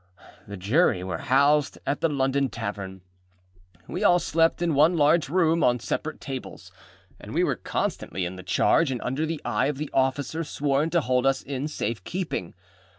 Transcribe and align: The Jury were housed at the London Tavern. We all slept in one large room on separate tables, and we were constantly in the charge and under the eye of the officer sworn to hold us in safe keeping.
The 0.47 0.57
Jury 0.57 1.03
were 1.03 1.19
housed 1.19 1.77
at 1.85 2.01
the 2.01 2.09
London 2.09 2.49
Tavern. 2.49 3.01
We 3.87 4.03
all 4.03 4.17
slept 4.17 4.59
in 4.59 4.73
one 4.73 4.97
large 4.97 5.29
room 5.29 5.63
on 5.63 5.77
separate 5.77 6.19
tables, 6.19 6.71
and 7.19 7.35
we 7.35 7.43
were 7.43 7.55
constantly 7.55 8.25
in 8.25 8.35
the 8.35 8.41
charge 8.41 8.89
and 8.89 8.99
under 9.03 9.27
the 9.27 9.41
eye 9.45 9.67
of 9.67 9.77
the 9.77 9.91
officer 9.93 10.43
sworn 10.43 10.89
to 10.89 11.01
hold 11.01 11.27
us 11.27 11.43
in 11.43 11.67
safe 11.67 12.03
keeping. 12.03 12.55